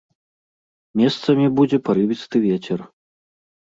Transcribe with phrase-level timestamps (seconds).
[1.03, 2.79] Месцамі будзе парывісты вецер.